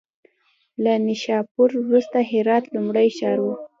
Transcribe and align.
له 0.83 0.93
نیشاپور 1.05 1.69
وروسته 1.85 2.17
هرات 2.31 2.63
لومړی 2.75 3.07
ښار 3.17 3.37
و. 3.43 3.47